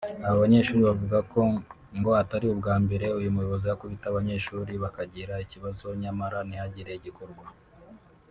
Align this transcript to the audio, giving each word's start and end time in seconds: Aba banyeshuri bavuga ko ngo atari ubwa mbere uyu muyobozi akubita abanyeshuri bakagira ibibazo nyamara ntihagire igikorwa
Aba 0.25 0.41
banyeshuri 0.43 0.81
bavuga 0.89 1.17
ko 1.31 1.39
ngo 1.97 2.09
atari 2.21 2.45
ubwa 2.53 2.75
mbere 2.83 3.05
uyu 3.19 3.33
muyobozi 3.35 3.67
akubita 3.69 4.05
abanyeshuri 4.09 4.73
bakagira 4.83 5.33
ibibazo 5.45 5.87
nyamara 6.01 6.37
ntihagire 6.47 6.91
igikorwa 6.95 7.45